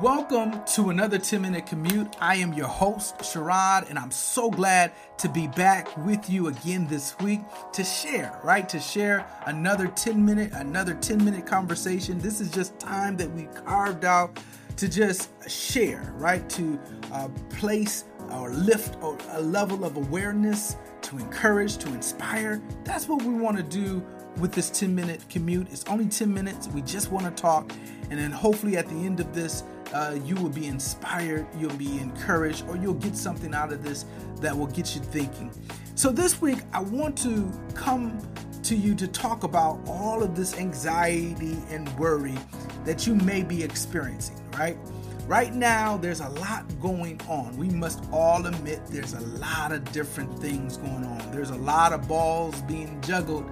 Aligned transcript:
Welcome 0.00 0.64
to 0.74 0.88
another 0.88 1.18
10 1.18 1.42
minute 1.42 1.66
commute. 1.66 2.16
I 2.18 2.36
am 2.36 2.54
your 2.54 2.66
host, 2.66 3.18
Sherrod, 3.18 3.90
and 3.90 3.98
I'm 3.98 4.10
so 4.10 4.50
glad 4.50 4.90
to 5.18 5.28
be 5.28 5.48
back 5.48 5.94
with 5.98 6.30
you 6.30 6.48
again 6.48 6.86
this 6.86 7.16
week 7.18 7.40
to 7.74 7.84
share, 7.84 8.40
right? 8.42 8.66
To 8.70 8.80
share 8.80 9.26
another 9.44 9.88
10 9.88 10.24
minute, 10.24 10.50
another 10.54 10.94
10 10.94 11.22
minute 11.22 11.46
conversation. 11.46 12.18
This 12.18 12.40
is 12.40 12.50
just 12.50 12.78
time 12.80 13.18
that 13.18 13.30
we 13.32 13.44
carved 13.66 14.06
out 14.06 14.40
to 14.78 14.88
just 14.88 15.28
share, 15.48 16.14
right? 16.16 16.48
To 16.48 16.80
uh, 17.12 17.28
place 17.50 18.06
or 18.30 18.48
lift 18.50 18.96
a 19.02 19.42
level 19.42 19.84
of 19.84 19.98
awareness, 19.98 20.76
to 21.02 21.18
encourage, 21.18 21.76
to 21.76 21.88
inspire. 21.88 22.62
That's 22.84 23.08
what 23.08 23.22
we 23.22 23.34
want 23.34 23.58
to 23.58 23.62
do 23.62 24.02
with 24.38 24.52
this 24.52 24.70
10 24.70 24.94
minute 24.94 25.24
commute. 25.28 25.68
It's 25.70 25.84
only 25.86 26.06
10 26.06 26.32
minutes. 26.32 26.68
We 26.68 26.82
just 26.82 27.10
want 27.10 27.24
to 27.24 27.42
talk. 27.42 27.72
And 28.10 28.18
then 28.18 28.30
hopefully 28.30 28.76
at 28.76 28.88
the 28.88 28.94
end 28.94 29.20
of 29.20 29.32
this, 29.34 29.64
uh, 29.92 30.18
you 30.24 30.34
will 30.36 30.48
be 30.48 30.66
inspired, 30.66 31.46
you'll 31.58 31.76
be 31.76 31.98
encouraged, 31.98 32.64
or 32.68 32.76
you'll 32.76 32.94
get 32.94 33.16
something 33.16 33.54
out 33.54 33.72
of 33.72 33.82
this 33.82 34.06
that 34.40 34.56
will 34.56 34.66
get 34.66 34.94
you 34.94 35.00
thinking. 35.00 35.50
So, 35.94 36.10
this 36.10 36.40
week, 36.40 36.58
I 36.72 36.80
want 36.80 37.16
to 37.18 37.52
come 37.74 38.18
to 38.62 38.74
you 38.74 38.94
to 38.94 39.06
talk 39.06 39.44
about 39.44 39.80
all 39.86 40.22
of 40.22 40.34
this 40.34 40.56
anxiety 40.56 41.58
and 41.68 41.88
worry 41.98 42.38
that 42.84 43.06
you 43.06 43.14
may 43.14 43.42
be 43.42 43.62
experiencing, 43.62 44.36
right? 44.58 44.78
Right 45.26 45.54
now, 45.54 45.96
there's 45.96 46.20
a 46.20 46.28
lot 46.30 46.64
going 46.80 47.20
on. 47.28 47.56
We 47.56 47.68
must 47.68 48.04
all 48.12 48.44
admit 48.46 48.84
there's 48.86 49.12
a 49.14 49.20
lot 49.20 49.72
of 49.72 49.90
different 49.92 50.38
things 50.40 50.76
going 50.76 51.04
on. 51.04 51.30
There's 51.30 51.50
a 51.50 51.56
lot 51.56 51.92
of 51.92 52.08
balls 52.08 52.60
being 52.62 53.00
juggled 53.02 53.48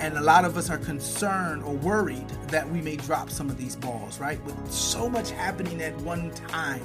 and 0.00 0.16
a 0.16 0.20
lot 0.20 0.44
of 0.44 0.56
us 0.56 0.70
are 0.70 0.78
concerned 0.78 1.62
or 1.64 1.74
worried 1.74 2.28
that 2.48 2.68
we 2.70 2.80
may 2.80 2.96
drop 2.96 3.30
some 3.30 3.50
of 3.50 3.58
these 3.58 3.74
balls, 3.74 4.20
right? 4.20 4.42
With 4.44 4.70
so 4.70 5.08
much 5.08 5.30
happening 5.30 5.82
at 5.82 5.96
one 5.98 6.30
time. 6.32 6.82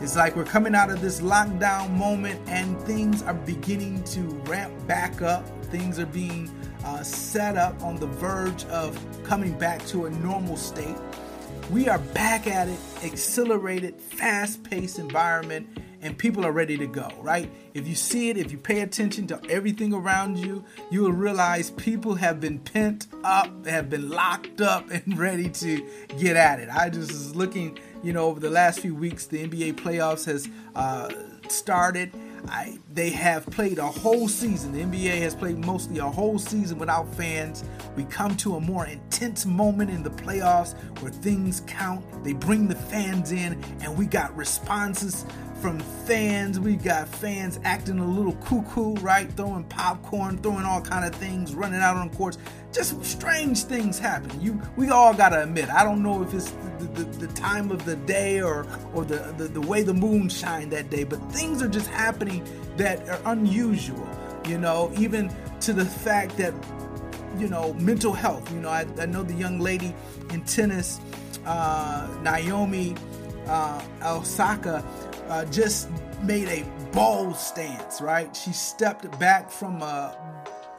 It's 0.00 0.16
like 0.16 0.36
we're 0.36 0.44
coming 0.44 0.74
out 0.74 0.90
of 0.90 1.00
this 1.00 1.20
lockdown 1.20 1.90
moment 1.90 2.40
and 2.48 2.80
things 2.82 3.22
are 3.22 3.34
beginning 3.34 4.02
to 4.04 4.20
ramp 4.46 4.72
back 4.86 5.22
up. 5.22 5.46
Things 5.66 5.98
are 5.98 6.06
being 6.06 6.50
uh, 6.84 7.02
set 7.02 7.56
up 7.56 7.80
on 7.82 7.96
the 7.96 8.06
verge 8.06 8.64
of 8.66 8.98
coming 9.24 9.58
back 9.58 9.84
to 9.86 10.06
a 10.06 10.10
normal 10.10 10.56
state. 10.56 10.96
We 11.70 11.88
are 11.88 11.98
back 11.98 12.46
at 12.46 12.68
it, 12.68 12.78
accelerated, 13.02 14.00
fast 14.00 14.62
paced 14.62 14.98
environment 14.98 15.68
and 16.02 16.18
people 16.18 16.44
are 16.44 16.52
ready 16.52 16.76
to 16.76 16.86
go, 16.86 17.08
right? 17.20 17.50
If 17.74 17.86
you 17.86 17.94
see 17.94 18.28
it, 18.28 18.36
if 18.36 18.52
you 18.52 18.58
pay 18.58 18.80
attention 18.80 19.26
to 19.28 19.40
everything 19.48 19.94
around 19.94 20.36
you, 20.36 20.64
you 20.90 21.02
will 21.02 21.12
realize 21.12 21.70
people 21.70 22.16
have 22.16 22.40
been 22.40 22.58
pent 22.58 23.06
up, 23.24 23.62
they 23.62 23.70
have 23.70 23.88
been 23.88 24.10
locked 24.10 24.60
up, 24.60 24.90
and 24.90 25.16
ready 25.18 25.48
to 25.48 25.86
get 26.18 26.36
at 26.36 26.60
it. 26.60 26.68
I 26.68 26.90
just 26.90 27.12
was 27.12 27.36
looking, 27.36 27.78
you 28.02 28.12
know, 28.12 28.26
over 28.26 28.40
the 28.40 28.50
last 28.50 28.80
few 28.80 28.94
weeks, 28.94 29.26
the 29.26 29.46
NBA 29.46 29.74
playoffs 29.74 30.26
has 30.26 30.48
uh, 30.74 31.08
started 31.48 32.12
I, 32.48 32.78
they 32.92 33.10
have 33.10 33.46
played 33.46 33.78
a 33.78 33.86
whole 33.86 34.28
season. 34.28 34.72
The 34.72 34.82
NBA 34.82 35.20
has 35.20 35.34
played 35.34 35.58
mostly 35.58 35.98
a 35.98 36.04
whole 36.08 36.38
season 36.38 36.78
without 36.78 37.12
fans. 37.14 37.64
We 37.96 38.04
come 38.04 38.36
to 38.38 38.56
a 38.56 38.60
more 38.60 38.86
intense 38.86 39.46
moment 39.46 39.90
in 39.90 40.02
the 40.02 40.10
playoffs 40.10 40.76
where 41.00 41.12
things 41.12 41.62
count. 41.66 42.04
They 42.24 42.32
bring 42.32 42.68
the 42.68 42.74
fans 42.74 43.32
in, 43.32 43.62
and 43.80 43.96
we 43.96 44.06
got 44.06 44.36
responses 44.36 45.24
from 45.62 45.78
fans. 45.78 46.58
We 46.58 46.74
got 46.74 47.08
fans 47.08 47.60
acting 47.62 48.00
a 48.00 48.04
little 48.04 48.32
cuckoo, 48.32 48.94
right? 48.96 49.32
Throwing 49.32 49.62
popcorn, 49.64 50.36
throwing 50.38 50.64
all 50.64 50.80
kind 50.80 51.04
of 51.04 51.14
things, 51.14 51.54
running 51.54 51.80
out 51.80 51.96
on 51.96 52.10
courts. 52.10 52.36
Just 52.72 53.02
strange 53.04 53.62
things 53.62 53.96
happen. 53.96 54.40
You, 54.40 54.60
we 54.76 54.90
all 54.90 55.14
gotta 55.14 55.44
admit. 55.44 55.70
I 55.70 55.84
don't 55.84 56.02
know 56.02 56.20
if 56.22 56.34
it's 56.34 56.50
the, 56.80 56.86
the, 56.86 57.26
the 57.26 57.32
time 57.34 57.70
of 57.70 57.84
the 57.84 57.94
day 57.94 58.42
or 58.42 58.66
or 58.92 59.04
the, 59.04 59.32
the 59.38 59.44
the 59.44 59.60
way 59.60 59.84
the 59.84 59.94
moon 59.94 60.28
shined 60.28 60.72
that 60.72 60.90
day, 60.90 61.04
but 61.04 61.18
things 61.30 61.62
are 61.62 61.68
just 61.68 61.86
happening 61.88 62.44
that 62.76 63.08
are 63.08 63.20
unusual. 63.32 64.08
You 64.48 64.58
know, 64.58 64.92
even 64.98 65.32
to 65.60 65.72
the 65.72 65.84
fact 65.84 66.36
that 66.38 66.52
you 67.38 67.48
know 67.48 67.72
mental 67.74 68.12
health. 68.12 68.52
You 68.52 68.60
know, 68.60 68.68
I, 68.68 68.84
I 68.98 69.06
know 69.06 69.22
the 69.22 69.34
young 69.34 69.60
lady 69.60 69.94
in 70.30 70.42
tennis, 70.42 70.98
uh, 71.46 72.08
Naomi 72.22 72.96
uh, 73.46 73.82
Osaka 74.04 74.84
uh, 75.28 75.44
just 75.46 75.88
made 76.22 76.48
a 76.48 76.64
bold 76.92 77.36
stance, 77.36 78.00
right? 78.00 78.34
She 78.36 78.52
stepped 78.52 79.18
back 79.18 79.50
from 79.50 79.82
a, 79.82 80.16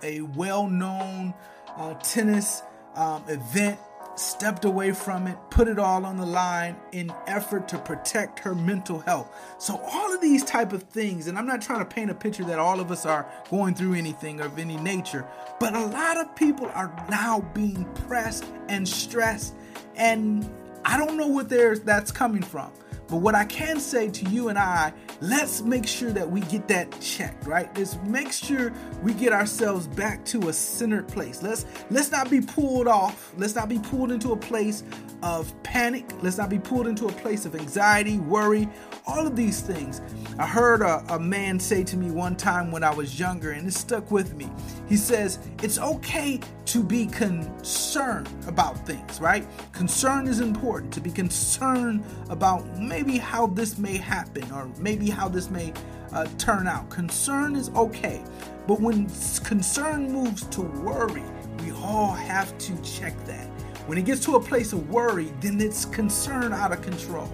a 0.03 0.21
well 0.21 0.67
known 0.67 1.33
uh, 1.75 1.93
tennis 1.95 2.63
um, 2.95 3.23
event, 3.27 3.79
stepped 4.15 4.63
away 4.63 4.91
from 4.91 5.27
it, 5.27 5.37
put 5.49 5.67
it 5.67 5.79
all 5.79 6.05
on 6.05 6.17
the 6.17 6.25
line 6.25 6.75
in 6.91 7.11
effort 7.25 7.67
to 7.69 7.79
protect 7.79 8.39
her 8.39 8.53
mental 8.53 8.99
health. 8.99 9.35
So 9.57 9.77
all 9.77 10.13
of 10.13 10.21
these 10.21 10.43
type 10.43 10.71
of 10.71 10.83
things, 10.83 11.27
and 11.27 11.37
I'm 11.37 11.47
not 11.47 11.61
trying 11.61 11.79
to 11.79 11.85
paint 11.85 12.11
a 12.11 12.15
picture 12.15 12.43
that 12.45 12.59
all 12.59 12.79
of 12.79 12.91
us 12.91 13.05
are 13.05 13.27
going 13.49 13.73
through 13.73 13.95
anything 13.95 14.39
of 14.39 14.59
any 14.59 14.77
nature, 14.77 15.25
but 15.59 15.73
a 15.75 15.85
lot 15.85 16.17
of 16.17 16.35
people 16.35 16.67
are 16.67 16.93
now 17.09 17.41
being 17.53 17.85
pressed 18.07 18.45
and 18.69 18.87
stressed 18.87 19.55
and 19.95 20.49
I 20.85 20.97
don't 20.97 21.17
know 21.17 21.27
what 21.27 21.49
there's 21.49 21.81
that's 21.81 22.11
coming 22.11 22.41
from. 22.41 22.71
But 23.07 23.17
what 23.17 23.35
I 23.35 23.45
can 23.45 23.79
say 23.79 24.09
to 24.09 24.29
you 24.29 24.49
and 24.49 24.57
I, 24.57 24.93
let's 25.21 25.61
make 25.61 25.85
sure 25.85 26.11
that 26.11 26.29
we 26.29 26.39
get 26.41 26.67
that 26.69 26.99
checked, 26.99 27.45
right? 27.45 27.69
Let's 27.77 27.97
make 28.05 28.31
sure 28.31 28.73
we 29.03 29.13
get 29.13 29.33
ourselves 29.33 29.87
back 29.87 30.25
to 30.25 30.49
a 30.49 30.53
centered 30.53 31.07
place. 31.07 31.43
Let's 31.43 31.65
let's 31.91 32.11
not 32.11 32.29
be 32.29 32.41
pulled 32.41 32.87
off. 32.87 33.33
Let's 33.37 33.55
not 33.55 33.69
be 33.69 33.77
pulled 33.79 34.11
into 34.11 34.31
a 34.31 34.37
place 34.37 34.83
of 35.21 35.53
panic. 35.63 36.09
Let's 36.21 36.37
not 36.37 36.49
be 36.49 36.59
pulled 36.59 36.87
into 36.87 37.07
a 37.07 37.11
place 37.11 37.45
of 37.45 37.55
anxiety, 37.55 38.19
worry, 38.19 38.67
all 39.05 39.27
of 39.27 39.35
these 39.35 39.61
things. 39.61 40.01
I 40.39 40.47
heard 40.47 40.81
a, 40.81 41.03
a 41.13 41.19
man 41.19 41.59
say 41.59 41.83
to 41.83 41.97
me 41.97 42.09
one 42.09 42.35
time 42.35 42.71
when 42.71 42.83
I 42.83 42.93
was 42.93 43.19
younger, 43.19 43.51
and 43.51 43.67
it 43.67 43.73
stuck 43.73 44.11
with 44.11 44.33
me. 44.35 44.49
He 44.87 44.97
says, 44.97 45.39
It's 45.61 45.79
okay 45.79 46.39
to 46.65 46.83
be 46.83 47.05
concerned 47.07 48.29
about 48.47 48.85
things, 48.85 49.19
right? 49.19 49.45
Concern 49.71 50.27
is 50.27 50.39
important, 50.39 50.93
to 50.93 51.01
be 51.01 51.11
concerned 51.11 52.03
about 52.29 52.65
maybe 52.77 53.17
how 53.17 53.47
this 53.47 53.77
may 53.77 53.97
happen 53.97 54.49
or 54.51 54.69
maybe 54.79 55.09
how 55.09 55.27
this 55.27 55.49
may 55.49 55.73
uh, 56.11 56.25
turn 56.37 56.67
out. 56.67 56.89
Concern 56.89 57.55
is 57.55 57.69
okay. 57.69 58.23
But 58.67 58.79
when 58.79 59.07
concern 59.43 60.11
moves 60.11 60.45
to 60.47 60.61
worry, 60.61 61.23
we 61.59 61.71
all 61.71 62.13
have 62.13 62.57
to 62.59 62.81
check 62.81 63.13
that. 63.25 63.47
When 63.87 63.97
it 63.97 64.05
gets 64.05 64.23
to 64.25 64.35
a 64.35 64.39
place 64.39 64.71
of 64.71 64.89
worry, 64.89 65.33
then 65.41 65.59
it's 65.59 65.85
concern 65.85 66.53
out 66.53 66.71
of 66.71 66.81
control. 66.81 67.29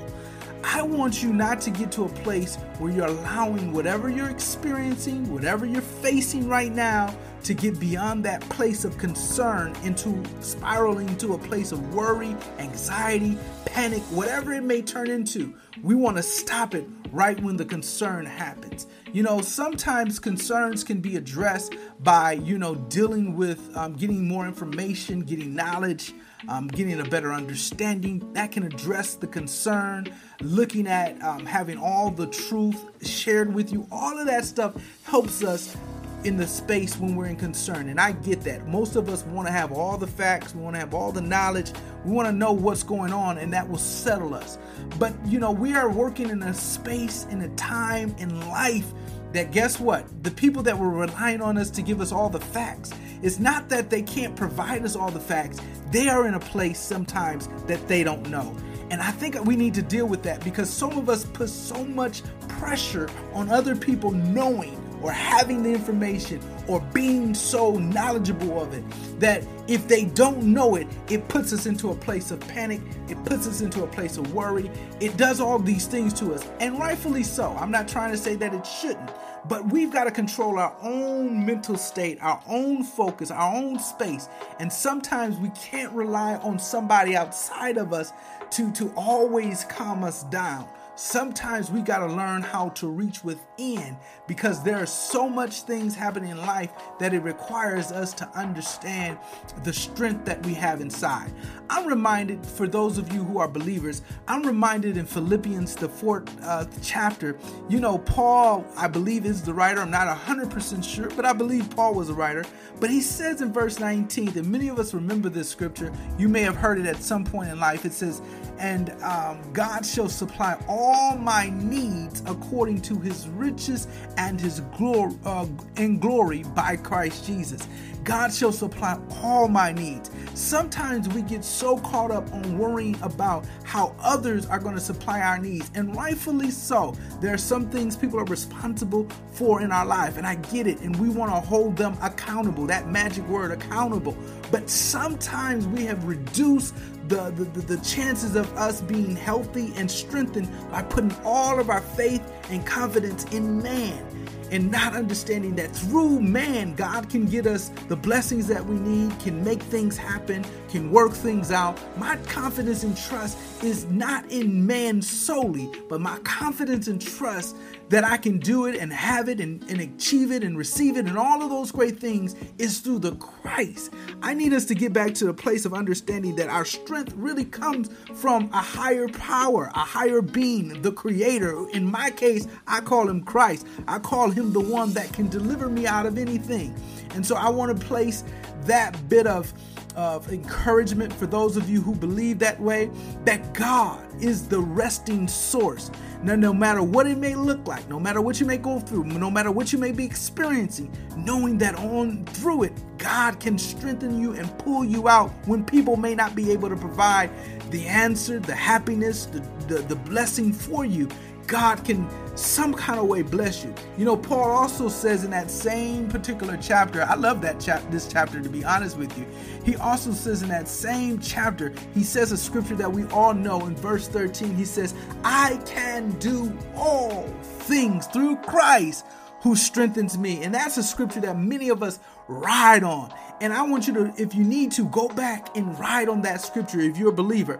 I 0.63 0.81
want 0.81 1.23
you 1.23 1.31
not 1.31 1.61
to 1.61 1.69
get 1.69 1.91
to 1.93 2.05
a 2.05 2.09
place 2.09 2.55
where 2.79 2.91
you're 2.91 3.05
allowing 3.05 3.71
whatever 3.71 4.09
you're 4.09 4.29
experiencing, 4.29 5.31
whatever 5.31 5.65
you're 5.65 5.81
facing 5.81 6.49
right 6.49 6.71
now, 6.71 7.15
to 7.43 7.53
get 7.53 7.79
beyond 7.79 8.25
that 8.25 8.41
place 8.49 8.85
of 8.85 8.97
concern 8.97 9.75
into 9.83 10.23
spiraling 10.41 11.09
into 11.09 11.33
a 11.33 11.37
place 11.37 11.71
of 11.71 11.93
worry, 11.93 12.35
anxiety, 12.57 13.37
panic, 13.65 14.01
whatever 14.11 14.53
it 14.53 14.63
may 14.63 14.81
turn 14.81 15.09
into. 15.09 15.53
We 15.81 15.95
want 15.95 16.17
to 16.17 16.23
stop 16.23 16.75
it 16.75 16.87
right 17.11 17.39
when 17.41 17.57
the 17.57 17.65
concern 17.65 18.25
happens. 18.25 18.87
You 19.11 19.23
know, 19.23 19.41
sometimes 19.41 20.19
concerns 20.19 20.83
can 20.83 20.99
be 21.01 21.15
addressed 21.15 21.75
by, 22.01 22.33
you 22.33 22.57
know, 22.57 22.75
dealing 22.75 23.35
with 23.35 23.75
um, 23.75 23.93
getting 23.93 24.27
more 24.27 24.45
information, 24.45 25.21
getting 25.21 25.55
knowledge 25.55 26.13
um, 26.47 26.67
getting 26.67 26.99
a 26.99 27.03
better 27.03 27.33
understanding 27.33 28.31
that 28.33 28.51
can 28.51 28.63
address 28.63 29.15
the 29.15 29.27
concern, 29.27 30.07
looking 30.41 30.87
at 30.87 31.21
um, 31.21 31.45
having 31.45 31.77
all 31.77 32.11
the 32.11 32.27
truth 32.27 32.81
shared 33.05 33.53
with 33.53 33.71
you. 33.71 33.87
All 33.91 34.17
of 34.17 34.25
that 34.27 34.45
stuff 34.45 34.73
helps 35.03 35.43
us 35.43 35.75
in 36.23 36.37
the 36.37 36.47
space 36.47 36.97
when 36.97 37.15
we're 37.15 37.27
in 37.27 37.35
concern. 37.35 37.89
And 37.89 37.99
I 37.99 38.11
get 38.11 38.41
that. 38.41 38.67
Most 38.67 38.95
of 38.95 39.09
us 39.09 39.23
want 39.25 39.47
to 39.47 39.51
have 39.51 39.71
all 39.71 39.97
the 39.97 40.07
facts, 40.07 40.53
we 40.53 40.61
want 40.61 40.75
to 40.75 40.79
have 40.79 40.93
all 40.93 41.11
the 41.11 41.21
knowledge, 41.21 41.71
we 42.05 42.11
want 42.11 42.27
to 42.27 42.31
know 42.31 42.51
what's 42.51 42.83
going 42.83 43.13
on, 43.13 43.37
and 43.37 43.53
that 43.53 43.67
will 43.67 43.77
settle 43.77 44.33
us. 44.33 44.57
But, 44.97 45.13
you 45.25 45.39
know, 45.39 45.51
we 45.51 45.73
are 45.75 45.89
working 45.89 46.29
in 46.29 46.43
a 46.43 46.53
space, 46.53 47.25
in 47.29 47.41
a 47.41 47.49
time 47.55 48.15
in 48.19 48.47
life 48.49 48.91
that 49.33 49.51
guess 49.51 49.79
what? 49.79 50.05
The 50.23 50.31
people 50.31 50.63
that 50.63 50.77
were 50.77 50.89
relying 50.89 51.41
on 51.41 51.57
us 51.57 51.69
to 51.71 51.81
give 51.81 52.01
us 52.01 52.11
all 52.11 52.29
the 52.29 52.39
facts, 52.39 52.91
it's 53.21 53.39
not 53.39 53.69
that 53.69 53.89
they 53.89 54.01
can't 54.01 54.35
provide 54.35 54.83
us 54.83 54.95
all 54.95 55.11
the 55.11 55.19
facts, 55.19 55.59
they 55.91 56.09
are 56.09 56.27
in 56.27 56.33
a 56.33 56.39
place 56.39 56.79
sometimes 56.79 57.47
that 57.67 57.87
they 57.87 58.03
don't 58.03 58.29
know. 58.29 58.55
And 58.89 59.01
I 59.01 59.11
think 59.11 59.39
we 59.45 59.55
need 59.55 59.75
to 59.75 59.83
deal 59.83 60.07
with 60.07 60.23
that 60.23 60.43
because 60.43 60.69
some 60.69 60.97
of 60.97 61.09
us 61.09 61.25
put 61.25 61.49
so 61.49 61.83
much 61.83 62.23
pressure 62.47 63.07
on 63.33 63.49
other 63.49 63.75
people 63.75 64.11
knowing 64.11 64.75
or 65.01 65.11
having 65.11 65.63
the 65.63 65.71
information 65.71 66.41
or 66.67 66.79
being 66.93 67.33
so 67.33 67.77
knowledgeable 67.77 68.61
of 68.61 68.73
it 68.73 68.83
that 69.19 69.43
if 69.67 69.87
they 69.87 70.05
don't 70.05 70.41
know 70.43 70.75
it, 70.75 70.87
it 71.09 71.27
puts 71.27 71.53
us 71.53 71.65
into 71.65 71.91
a 71.91 71.95
place 71.95 72.31
of 72.31 72.39
panic, 72.41 72.81
it 73.07 73.23
puts 73.25 73.47
us 73.47 73.61
into 73.61 73.83
a 73.83 73.87
place 73.87 74.17
of 74.17 74.33
worry, 74.33 74.69
it 74.99 75.15
does 75.17 75.39
all 75.39 75.59
these 75.59 75.85
things 75.85 76.13
to 76.13 76.33
us, 76.33 76.45
and 76.59 76.79
rightfully 76.79 77.23
so. 77.23 77.55
I'm 77.59 77.71
not 77.71 77.87
trying 77.87 78.11
to 78.11 78.17
say 78.17 78.35
that 78.35 78.53
it 78.53 78.65
shouldn't, 78.65 79.11
but 79.47 79.71
we've 79.71 79.91
got 79.91 80.05
to 80.05 80.11
control 80.11 80.57
our 80.57 80.75
own 80.81 81.45
mental 81.45 81.77
state, 81.77 82.17
our 82.21 82.41
own 82.47 82.83
focus, 82.83 83.31
our 83.31 83.55
own 83.55 83.79
space, 83.79 84.27
and 84.59 84.71
sometimes 84.71 85.37
we 85.37 85.49
can't 85.49 85.91
rely 85.93 86.35
on 86.37 86.59
somebody 86.59 87.15
outside 87.15 87.77
of 87.77 87.93
us 87.93 88.11
to, 88.51 88.71
to 88.73 88.91
always 88.95 89.65
calm 89.65 90.03
us 90.03 90.23
down. 90.25 90.67
Sometimes 91.01 91.71
we 91.71 91.79
got 91.79 91.99
to 91.99 92.07
learn 92.07 92.41
how 92.41 92.67
to 92.71 92.89
reach 92.89 93.23
within 93.23 93.95
because 94.27 94.61
there 94.63 94.75
are 94.75 94.85
so 94.85 95.29
much 95.29 95.61
things 95.61 95.95
happening 95.95 96.31
in 96.31 96.37
life 96.39 96.73
that 96.99 97.13
it 97.13 97.21
requires 97.21 97.89
us 97.89 98.13
to 98.15 98.27
understand 98.37 99.17
the 99.63 99.71
strength 99.71 100.25
that 100.25 100.45
we 100.45 100.53
have 100.53 100.81
inside. 100.81 101.31
I'm 101.69 101.87
reminded, 101.87 102.45
for 102.45 102.67
those 102.67 102.97
of 102.97 103.13
you 103.13 103.23
who 103.23 103.39
are 103.39 103.47
believers, 103.47 104.01
I'm 104.27 104.43
reminded 104.43 104.97
in 104.97 105.05
Philippians, 105.05 105.73
the 105.75 105.87
fourth 105.87 106.29
uh, 106.43 106.65
chapter, 106.81 107.39
you 107.69 107.79
know, 107.79 107.99
Paul, 107.99 108.65
I 108.75 108.89
believe, 108.89 109.25
is 109.25 109.41
the 109.41 109.53
writer. 109.53 109.79
I'm 109.79 109.91
not 109.91 110.13
100% 110.13 110.83
sure, 110.83 111.09
but 111.11 111.23
I 111.23 111.31
believe 111.31 111.69
Paul 111.69 111.93
was 111.93 112.09
a 112.09 112.13
writer. 112.13 112.43
But 112.81 112.89
he 112.89 112.99
says 112.99 113.41
in 113.41 113.53
verse 113.53 113.79
19, 113.79 114.37
and 114.37 114.47
many 114.47 114.67
of 114.67 114.79
us 114.79 114.93
remember 114.93 115.29
this 115.29 115.47
scripture, 115.47 115.93
you 116.17 116.27
may 116.27 116.41
have 116.41 116.57
heard 116.57 116.77
it 116.77 116.85
at 116.85 117.01
some 117.01 117.23
point 117.23 117.49
in 117.49 117.57
life. 117.57 117.85
It 117.85 117.93
says, 117.93 118.21
And 118.59 118.89
um, 119.01 119.41
God 119.53 119.85
shall 119.85 120.09
supply 120.09 120.61
all 120.67 121.15
my 121.15 121.49
needs 121.49 122.21
according 122.25 122.81
to 122.81 122.99
his 122.99 123.27
riches 123.29 123.87
and 124.17 124.39
his 124.39 124.59
glory 124.77 125.15
uh, 125.25 125.47
in 125.77 125.97
glory 125.97 126.43
by 126.55 126.75
Christ 126.75 127.25
Jesus. 127.25 127.67
God 128.03 128.33
shall 128.33 128.51
supply 128.51 128.99
all 129.21 129.47
my 129.47 129.71
needs. 129.71 130.09
Sometimes 130.33 131.07
we 131.09 131.21
get 131.21 131.43
so 131.43 131.77
caught 131.77 132.11
up 132.11 132.31
on 132.33 132.57
worrying 132.57 132.97
about 133.01 133.45
how 133.63 133.95
others 133.99 134.45
are 134.45 134.59
going 134.59 134.75
to 134.75 134.81
supply 134.81 135.21
our 135.21 135.37
needs, 135.37 135.69
and 135.75 135.95
rightfully 135.95 136.49
so. 136.49 136.95
There 137.21 137.33
are 137.33 137.37
some 137.37 137.69
things 137.69 137.95
people 137.95 138.19
are 138.19 138.25
responsible 138.25 139.07
for 139.31 139.61
in 139.61 139.71
our 139.71 139.85
life, 139.85 140.17
and 140.17 140.25
I 140.25 140.35
get 140.35 140.65
it, 140.65 140.79
and 140.79 140.95
we 140.95 141.09
want 141.09 141.31
to 141.31 141.39
hold 141.39 141.77
them 141.77 141.97
accountable. 142.01 142.65
That 142.65 142.87
magic 142.87 143.27
word, 143.27 143.51
accountable. 143.51 144.17
But 144.51 144.69
sometimes 144.69 145.67
we 145.67 145.85
have 145.85 146.03
reduced 146.05 146.73
the, 147.09 147.31
the, 147.31 147.61
the, 147.61 147.77
chances 147.83 148.35
of 148.35 148.55
us 148.55 148.81
being 148.81 149.15
healthy 149.15 149.73
and 149.75 149.89
strengthened 149.89 150.47
by 150.69 150.83
putting 150.83 151.13
all 151.25 151.59
of 151.59 151.69
our 151.69 151.81
faith 151.81 152.21
and 152.49 152.65
confidence 152.65 153.23
in 153.33 153.63
man 153.63 154.05
and 154.51 154.71
not 154.71 154.95
understanding 154.95 155.55
that 155.55 155.75
through 155.75 156.19
man, 156.19 156.73
God 156.75 157.09
can 157.09 157.25
get 157.25 157.45
us 157.45 157.69
the 157.87 157.95
blessings 157.95 158.47
that 158.47 158.63
we 158.65 158.75
need, 158.79 159.17
can 159.19 159.43
make 159.43 159.61
things 159.61 159.97
happen, 159.97 160.45
can 160.69 160.91
work 160.91 161.11
things 161.11 161.51
out. 161.51 161.79
My 161.97 162.17
confidence 162.17 162.83
and 162.83 162.97
trust 162.97 163.37
is 163.63 163.85
not 163.85 164.29
in 164.31 164.65
man 164.65 165.01
solely, 165.01 165.69
but 165.87 166.01
my 166.01 166.17
confidence 166.19 166.87
and 166.87 167.01
trust 167.01 167.55
that 167.89 168.03
I 168.03 168.17
can 168.17 168.39
do 168.39 168.65
it 168.65 168.75
and 168.75 168.93
have 168.93 169.29
it 169.29 169.39
and, 169.39 169.63
and 169.69 169.81
achieve 169.81 170.31
it 170.31 170.43
and 170.43 170.57
receive 170.57 170.97
it 170.97 171.05
and 171.05 171.17
all 171.17 171.41
of 171.41 171.49
those 171.49 171.71
great 171.71 171.99
things 171.99 172.35
is 172.57 172.79
through 172.79 172.99
the 172.99 173.15
Christ. 173.15 173.91
I 174.21 174.33
need 174.33 174.53
us 174.53 174.65
to 174.65 174.75
get 174.75 174.93
back 174.93 175.13
to 175.15 175.25
the 175.25 175.33
place 175.33 175.65
of 175.65 175.73
understanding 175.73 176.35
that 176.37 176.49
our 176.49 176.65
strength 176.65 177.13
really 177.15 177.45
comes 177.45 177.89
from 178.15 178.49
a 178.53 178.61
higher 178.61 179.07
power, 179.07 179.71
a 179.75 179.79
higher 179.79 180.21
being, 180.21 180.81
the 180.81 180.91
creator. 180.91 181.67
In 181.69 181.89
my 181.89 182.11
case, 182.11 182.47
I 182.67 182.81
call 182.81 183.09
him 183.09 183.23
Christ. 183.23 183.65
I 183.87 183.99
call 183.99 184.29
him 184.29 184.53
the 184.53 184.59
one 184.59 184.93
that 184.93 185.11
can 185.13 185.27
deliver 185.27 185.69
me 185.69 185.87
out 185.87 186.05
of 186.05 186.17
anything. 186.17 186.75
And 187.11 187.25
so 187.25 187.35
I 187.35 187.49
want 187.49 187.77
to 187.77 187.85
place 187.85 188.23
that 188.65 189.09
bit 189.09 189.25
of 189.25 189.51
of 189.95 190.31
encouragement 190.31 191.11
for 191.11 191.25
those 191.25 191.57
of 191.57 191.69
you 191.69 191.81
who 191.81 191.95
believe 191.95 192.39
that 192.39 192.59
way 192.59 192.89
that 193.25 193.53
God 193.53 194.05
is 194.21 194.47
the 194.47 194.59
resting 194.59 195.27
source. 195.27 195.91
Now, 196.21 196.35
no 196.35 196.53
matter 196.53 196.83
what 196.83 197.07
it 197.07 197.17
may 197.17 197.35
look 197.35 197.65
like, 197.67 197.87
no 197.89 197.99
matter 197.99 198.21
what 198.21 198.39
you 198.39 198.45
may 198.45 198.57
go 198.57 198.79
through, 198.79 199.05
no 199.05 199.31
matter 199.31 199.51
what 199.51 199.71
you 199.71 199.79
may 199.79 199.91
be 199.91 200.05
experiencing, 200.05 200.91
knowing 201.15 201.57
that 201.59 201.75
on 201.75 202.25
through 202.25 202.63
it, 202.63 202.73
God 202.97 203.39
can 203.39 203.57
strengthen 203.57 204.19
you 204.21 204.33
and 204.33 204.57
pull 204.59 204.83
you 204.83 205.07
out 205.07 205.31
when 205.45 205.63
people 205.63 205.95
may 205.95 206.15
not 206.15 206.35
be 206.35 206.51
able 206.51 206.67
to 206.69 206.75
provide 206.75 207.29
the 207.71 207.85
answer, 207.85 208.39
the 208.39 208.55
happiness, 208.55 209.25
the, 209.25 209.39
the, 209.67 209.81
the 209.83 209.95
blessing 209.95 210.51
for 210.51 210.83
you. 210.83 211.07
God 211.49 211.83
can 211.83 212.07
some 212.37 212.73
kind 212.73 212.99
of 212.99 213.07
way 213.07 213.21
bless 213.21 213.65
you. 213.65 213.73
You 213.97 214.05
know, 214.05 214.15
Paul 214.15 214.51
also 214.51 214.87
says 214.87 215.25
in 215.25 215.31
that 215.31 215.51
same 215.51 216.07
particular 216.07 216.57
chapter, 216.61 217.03
I 217.03 217.15
love 217.15 217.41
that 217.41 217.59
chap 217.59 217.81
this 217.89 218.07
chapter 218.07 218.39
to 218.39 218.47
be 218.47 218.63
honest 218.63 218.97
with 218.97 219.17
you. 219.17 219.25
He 219.65 219.75
also 219.75 220.11
says 220.11 220.41
in 220.43 220.47
that 220.49 220.67
same 220.67 221.19
chapter, 221.19 221.73
he 221.93 222.03
says 222.03 222.31
a 222.31 222.37
scripture 222.37 222.75
that 222.75 222.93
we 222.93 223.03
all 223.07 223.33
know 223.33 223.65
in 223.65 223.75
verse 223.75 224.07
13. 224.07 224.55
He 224.55 224.63
says, 224.63 224.93
"I 225.23 225.59
can 225.65 226.11
do 226.19 226.55
all 226.75 227.27
things 227.41 228.05
through 228.07 228.37
Christ 228.37 229.05
who 229.41 229.55
strengthens 229.55 230.17
me." 230.17 230.43
And 230.43 230.53
that's 230.53 230.77
a 230.77 230.83
scripture 230.83 231.21
that 231.21 231.37
many 231.37 231.69
of 231.69 231.81
us 231.81 231.99
ride 232.27 232.83
on. 232.83 233.11
And 233.41 233.53
I 233.53 233.63
want 233.63 233.87
you 233.87 233.93
to, 233.93 234.13
if 234.17 234.35
you 234.35 234.43
need 234.43 234.71
to, 234.73 234.85
go 234.85 235.07
back 235.07 235.55
and 235.57 235.77
ride 235.79 236.09
on 236.09 236.21
that 236.21 236.41
scripture 236.41 236.79
if 236.79 236.97
you're 236.97 237.09
a 237.09 237.13
believer. 237.13 237.59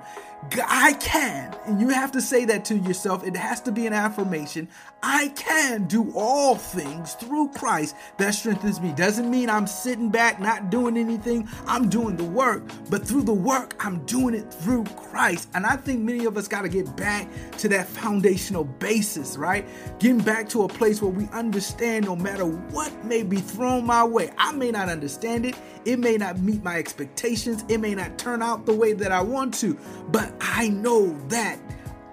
I 0.65 0.94
can, 0.94 1.53
and 1.65 1.81
you 1.81 1.89
have 1.89 2.12
to 2.13 2.21
say 2.21 2.45
that 2.45 2.63
to 2.65 2.77
yourself. 2.77 3.25
It 3.25 3.36
has 3.36 3.59
to 3.62 3.71
be 3.71 3.86
an 3.88 3.94
affirmation. 3.94 4.69
I 5.03 5.30
can 5.30 5.86
do 5.86 6.12
all 6.15 6.56
things 6.56 7.13
through 7.13 7.50
Christ 7.50 7.95
that 8.18 8.33
strengthens 8.33 8.81
me. 8.81 8.94
Doesn't 8.94 9.30
mean 9.30 9.50
I'm 9.50 9.68
sitting 9.68 10.09
back, 10.09 10.39
not 10.39 10.69
doing 10.69 10.97
anything. 10.97 11.47
I'm 11.68 11.89
doing 11.89 12.15
the 12.15 12.24
work, 12.24 12.63
but 12.89 13.06
through 13.06 13.24
the 13.24 13.33
work, 13.33 13.75
I'm 13.86 14.06
doing 14.06 14.33
it 14.33 14.53
through 14.53 14.86
Christ. 14.86 15.50
And 15.53 15.65
I 15.65 15.75
think 15.75 16.01
many 16.01 16.25
of 16.25 16.38
us 16.38 16.47
got 16.47 16.62
to 16.62 16.69
get 16.69 16.95
back 16.95 17.27
to 17.57 17.69
that 17.69 17.88
foundational 17.88 18.63
basis, 18.63 19.38
right? 19.38 19.65
Getting 20.00 20.19
back 20.19 20.50
to 20.50 20.63
a 20.63 20.68
place 20.68 21.01
where 21.01 21.12
we 21.12 21.27
understand 21.30 22.06
no 22.06 22.15
matter 22.15 22.45
what 22.45 23.06
may 23.06 23.24
be 23.24 23.38
thrown 23.38 23.85
my 23.85 24.03
way, 24.03 24.31
I 24.38 24.51
may 24.53 24.71
not 24.71 24.89
understand 24.89 25.45
it. 25.45 25.56
It 25.85 25.97
may 26.00 26.18
not 26.18 26.39
meet 26.39 26.62
my 26.63 26.77
expectations. 26.77 27.63
It 27.69 27.80
may 27.80 27.95
not 27.95 28.18
turn 28.18 28.42
out 28.42 28.65
the 28.65 28.74
way 28.74 28.94
that 28.94 29.12
I 29.12 29.21
want 29.21 29.53
to, 29.56 29.77
but 30.09 30.29
I 30.42 30.70
know 30.70 31.18
that 31.30 31.60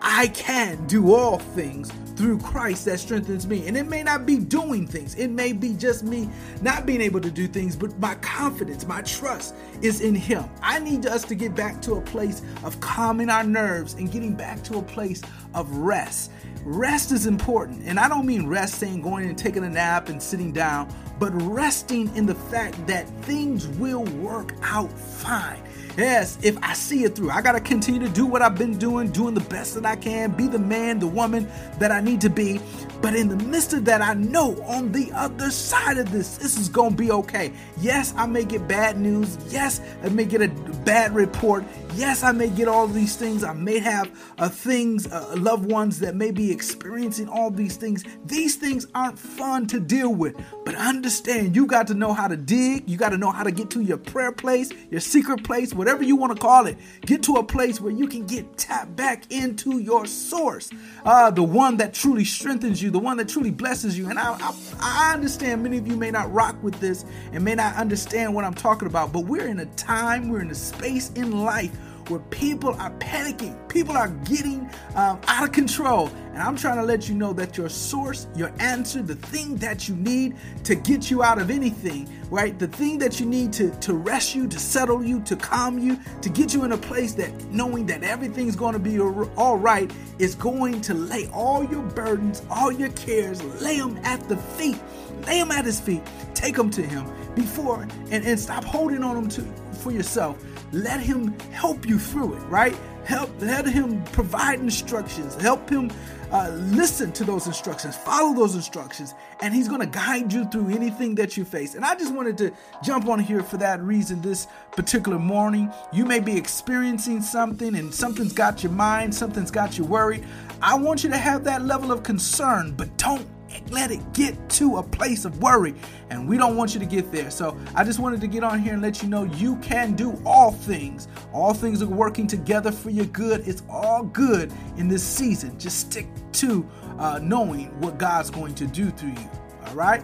I 0.01 0.29
can 0.29 0.87
do 0.87 1.15
all 1.15 1.39
things 1.39 1.91
through 2.17 2.39
Christ 2.39 2.85
that 2.87 2.99
strengthens 2.99 3.47
me. 3.47 3.67
And 3.67 3.77
it 3.77 3.87
may 3.89 4.03
not 4.03 4.25
be 4.25 4.39
doing 4.39 4.87
things, 4.87 5.15
it 5.17 5.29
may 5.29 5.53
be 5.53 5.75
just 5.75 6.05
me 6.05 6.29
not 6.63 6.87
being 6.87 7.01
able 7.01 7.21
to 7.21 7.31
do 7.31 7.47
things, 7.47 7.77
but 7.77 7.99
my 7.99 8.15
confidence, 8.17 8.87
my 8.87 9.03
trust 9.03 9.55
is 9.83 10.01
in 10.01 10.15
Him. 10.15 10.45
I 10.63 10.79
need 10.79 11.07
us 11.07 11.25
to 11.25 11.35
get 11.35 11.55
back 11.55 11.83
to 11.83 11.95
a 11.95 12.01
place 12.01 12.43
of 12.65 12.81
calming 12.81 13.29
our 13.29 13.45
nerves 13.45 13.95
and 13.95 14.11
getting 14.11 14.35
back 14.35 14.63
to 14.65 14.79
a 14.79 14.83
place 14.83 15.23
of 15.55 15.71
rest. 15.77 16.31
Rest 16.65 17.13
is 17.13 17.27
important. 17.27 17.83
And 17.85 18.01
I 18.01 18.09
don't 18.09 18.27
mean 18.27 18.47
rest 18.47 18.77
saying 18.77 19.03
going 19.03 19.29
and 19.29 19.39
taking 19.39 19.65
a 19.65 19.71
nap 19.71 20.09
and 20.09 20.23
sitting 20.23 20.53
down, 20.53 20.93
but 21.19 21.31
resting 21.43 22.15
in 22.17 22.27
the 22.27 22.35
fact 22.35 22.87
that 22.87 23.09
things 23.23 23.69
will 23.69 24.05
work 24.05 24.55
out 24.63 24.91
fine. 24.99 25.63
Yes, 25.97 26.37
if 26.43 26.59
I 26.63 26.75
see 26.75 27.05
it 27.05 27.17
through, 27.17 27.31
I 27.31 27.41
got 27.41 27.53
to 27.53 27.61
continue 27.61 28.01
to 28.01 28.09
do 28.09 28.27
what 28.27 28.43
I've 28.43 28.59
been 28.59 28.77
doing, 28.77 29.09
doing 29.09 29.33
the 29.33 29.41
best 29.41 29.75
that 29.77 29.87
I 29.87 29.97
can, 29.97 30.31
be 30.33 30.47
the 30.47 30.59
man, 30.59 30.99
the 30.99 31.07
woman 31.07 31.51
that 31.79 31.91
I 31.91 32.03
need 32.03 32.21
to 32.21 32.29
be. 32.29 32.61
But 33.01 33.17
in 33.17 33.29
the 33.29 33.37
midst 33.37 33.73
of 33.73 33.87
that, 33.87 34.03
I 34.03 34.13
know 34.13 34.61
on 34.65 34.93
the 34.93 35.11
other 35.13 35.51
side 35.51 35.97
of 35.97 36.13
this, 36.13 36.37
this 36.37 36.59
is 36.59 36.69
going 36.69 36.91
to 36.91 36.97
be 36.97 37.11
okay. 37.13 37.51
Yes, 37.81 38.13
I 38.15 38.27
may 38.27 38.45
get 38.45 38.69
bad 38.69 39.01
news. 39.01 39.39
Yes, 39.49 39.81
I 40.03 40.11
may 40.11 40.27
get 40.27 40.43
a 40.43 40.49
bad 40.85 41.15
report. 41.15 41.65
Yes, 41.97 42.23
I 42.23 42.33
may 42.33 42.51
get 42.51 42.69
all 42.69 42.87
these 42.87 43.17
things. 43.17 43.43
I 43.43 43.55
may 43.55 43.79
have 43.79 44.11
uh, 44.37 44.51
things, 44.51 45.07
uh, 45.07 45.35
loved 45.39 45.73
ones 45.73 45.99
that 46.01 46.15
may 46.15 46.31
be 46.31 46.53
experiencing 46.53 47.27
all 47.27 47.51
these 47.51 47.77
things. 47.77 48.05
These 48.27 48.57
things 48.57 48.87
aren't 48.95 49.19
fun 49.19 49.67
to 49.69 49.81
deal 49.81 50.15
with. 50.15 50.37
But 50.67 50.75
understand, 50.75 51.57
you 51.57 51.67
got 51.67 51.87
to 51.87 51.95
know 51.95 52.13
how 52.13 52.29
to 52.29 52.37
dig. 52.37 52.87
You 52.87 52.99
got 52.99 53.11
to 53.11 53.17
know 53.17 53.31
how 53.31 53.45
to 53.45 53.51
get 53.51 53.71
to 53.71 53.81
your 53.81 53.97
prayer 53.97 54.31
place, 54.31 54.71
your 54.91 55.01
secret 55.01 55.43
place, 55.43 55.73
whatever 55.73 56.03
you 56.03 56.17
want 56.17 56.37
to 56.37 56.39
call 56.39 56.67
it. 56.67 56.77
Get 57.01 57.23
to 57.23 57.37
a 57.37 57.43
place 57.43 57.81
where 57.81 57.93
you 57.93 58.09
can 58.09 58.27
get 58.27 58.59
tapped 58.59 58.95
back 58.95 59.33
into 59.33 59.79
your 59.79 60.05
source, 60.05 60.69
uh, 61.07 61.31
the 61.31 61.43
one 61.43 61.79
that 61.79 61.95
truly 61.95 62.27
strengthens 62.27 62.83
you, 62.83 62.91
the 62.91 62.99
one 62.99 63.17
that 63.17 63.31
truly 63.31 63.51
blesses 63.51 63.97
you. 63.97 64.11
And 64.11 64.19
I, 64.19 64.35
I, 64.39 64.55
I 64.81 65.15
understand 65.15 65.63
many 65.63 65.79
of 65.79 65.89
you 65.89 65.97
may 65.97 66.11
not 66.11 66.31
rock 66.31 66.63
with 66.63 66.79
this 66.79 67.07
and 67.33 67.43
may 67.43 67.55
not 67.55 67.75
understand 67.77 68.35
what 68.35 68.45
I'm 68.45 68.53
talking 68.53 68.87
about, 68.87 69.15
but 69.15 69.21
we're 69.21 69.49
in 69.49 69.61
a 69.61 69.67
time, 69.77 70.29
we're 70.29 70.43
in 70.43 70.51
a 70.51 70.55
space 70.55 71.09
in 71.13 71.43
life 71.43 71.73
where 72.09 72.21
people 72.21 72.71
are 72.75 72.91
panicking, 72.93 73.57
people 73.69 73.97
are 73.97 74.09
getting 74.25 74.71
um, 74.95 75.21
out 75.27 75.45
of 75.45 75.53
control. 75.53 76.11
And 76.33 76.43
I'm 76.43 76.57
trying 76.57 76.77
to 76.77 76.83
let 76.83 77.09
you 77.09 77.15
know 77.15 77.33
that 77.33 77.57
your 77.57 77.69
source, 77.69 78.27
your 78.37 78.53
answer, 78.59 79.03
the 79.03 79.15
thing 79.15 79.57
that 79.57 79.89
you 79.89 79.97
need 79.97 80.37
to 80.65 80.75
get 80.75 81.11
you 81.11 81.23
out 81.23 81.39
of 81.41 81.51
anything, 81.51 82.09
right? 82.31 82.59
The 82.59 82.69
thing 82.69 82.99
that 82.99 83.19
you 83.21 83.27
need 83.27 83.53
to, 83.55 83.71
to 83.81 83.95
rest 83.95 84.35
you, 84.35 84.47
to 84.49 84.59
settle 84.59 85.03
you, 85.03 85.21
to 85.23 85.37
calm 85.37 85.79
you, 85.79 85.99
to 86.21 86.29
get 86.29 86.53
you 86.53 86.65
in 86.65 86.73
a 86.73 86.79
place 86.79 87.15
that 87.15 87.33
knowing 87.47 87.87
that 87.87 88.03
everything's 88.03 88.57
going 88.57 88.75
to 88.75 88.79
be 88.79 89.01
all 89.01 89.57
right 89.57 89.91
is 90.19 90.35
going 90.35 90.81
to 90.83 90.95
lay 90.95 91.29
all 91.33 91.65
your 91.65 91.83
burdens, 91.83 92.43
all 92.51 92.71
your 92.71 92.91
cares, 92.91 93.43
lay 93.63 93.79
them 93.79 93.99
at 94.05 94.29
the 94.29 94.37
feet, 94.37 94.79
lay 95.27 95.39
them 95.39 95.51
at 95.51 95.65
his 95.65 95.81
feet, 95.81 96.03
take 96.35 96.55
them 96.55 96.71
to 96.71 96.83
him 96.83 97.07
before 97.35 97.83
and, 98.11 98.25
and 98.25 98.39
stop 98.39 98.65
holding 98.65 99.03
on 99.03 99.15
them 99.15 99.29
to 99.29 99.43
for 99.77 99.93
yourself 99.93 100.43
let 100.73 101.01
him 101.01 101.39
help 101.53 101.87
you 101.87 101.99
through 101.99 102.35
it, 102.35 102.43
right? 102.47 102.77
Help, 103.05 103.31
let 103.41 103.67
him 103.67 104.03
provide 104.07 104.61
instructions. 104.61 105.35
Help 105.41 105.71
him 105.71 105.91
uh, 106.33 106.51
listen 106.51 107.13
to 107.13 107.25
those 107.25 107.47
instructions, 107.47 107.97
follow 107.97 108.35
those 108.35 108.55
instructions, 108.55 109.15
and 109.41 109.55
He's 109.55 109.69
going 109.69 109.81
to 109.81 109.87
guide 109.87 110.33
you 110.33 110.45
through 110.47 110.71
anything 110.71 111.15
that 111.17 111.37
you 111.37 111.45
face. 111.45 111.75
And 111.75 111.85
I 111.85 111.95
just 111.95 112.13
wanted 112.13 112.37
to 112.39 112.53
jump 112.83 113.09
on 113.09 113.19
here 113.19 113.43
for 113.43 113.57
that 113.59 113.81
reason 113.81 114.21
this 114.23 114.49
particular 114.73 115.19
morning. 115.19 115.73
You 115.93 116.05
may 116.05 116.21
be 116.21 116.37
experiencing 116.37 117.23
something 117.23 117.77
and 117.77 117.95
something's 117.95 118.33
got 118.33 118.63
your 118.63 118.73
mind, 118.73 119.15
something's 119.15 119.51
got 119.51 119.79
you 119.79 119.85
worried. 119.85 120.25
I 120.61 120.75
want 120.75 121.05
you 121.05 121.11
to 121.11 121.17
have 121.17 121.45
that 121.45 121.63
level 121.63 121.93
of 121.93 122.03
concern, 122.03 122.73
but 122.73 122.97
don't 122.97 123.27
let 123.71 123.91
it 123.91 124.13
get 124.13 124.49
to 124.51 124.77
a 124.77 124.83
place 124.83 125.25
of 125.25 125.41
worry. 125.41 125.75
And 126.11 126.29
we 126.29 126.37
don't 126.37 126.57
want 126.57 126.75
you 126.75 126.81
to 126.81 126.87
get 126.87 127.11
there. 127.13 127.31
So 127.31 127.57
I 127.75 127.85
just 127.85 127.99
wanted 127.99 128.21
to 128.21 128.27
get 128.27 128.45
on 128.45 128.61
here 128.61 128.73
and 128.73 128.83
let 128.83 129.03
you 129.03 129.09
know 129.09 129.25
you 129.25 129.57
can 129.57 129.95
do 129.95 130.21
all 130.25 130.53
things. 130.53 131.09
All 131.33 131.55
things 131.55 131.83
are 131.83 131.87
working 131.87 132.27
together 132.27 132.73
for 132.73 132.91
your 132.91 133.07
good. 133.07 133.47
It's 133.47 133.63
all 133.69 134.05
good 134.05 134.53
in 134.77 134.89
this 134.89 135.03
season. 135.03 135.59
Just 135.59 135.81
stick 135.81 136.07
to 136.33 136.69
uh, 136.99 137.21
knowing 137.23 137.67
what 137.81 137.99
God's 137.99 138.31
going 138.31 138.55
to 138.57 138.67
do 138.67 138.91
through 138.91 139.11
you. 139.11 139.31
All 139.67 139.75
right? 139.75 140.03